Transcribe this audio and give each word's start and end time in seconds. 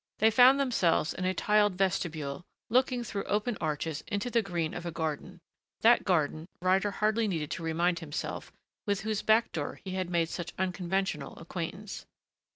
They 0.17 0.31
found 0.31 0.59
themselves 0.59 1.13
in 1.13 1.25
a 1.25 1.33
tiled 1.35 1.75
vestibule, 1.75 2.43
looking 2.71 3.03
through 3.03 3.25
open 3.25 3.55
arches 3.61 4.03
into 4.07 4.31
the 4.31 4.41
green 4.41 4.73
of 4.73 4.83
a 4.83 4.89
garden 4.91 5.41
that 5.81 6.05
garden, 6.05 6.47
Ryder 6.59 6.89
hardly 6.89 7.27
needed 7.27 7.51
to 7.51 7.63
remind 7.63 7.99
himself, 7.99 8.51
with 8.87 9.01
whose 9.01 9.21
back 9.21 9.51
door 9.51 9.79
he 9.85 9.91
had 9.91 10.09
made 10.09 10.29
such 10.29 10.53
unconventional 10.57 11.37
acquaintance. 11.37 12.07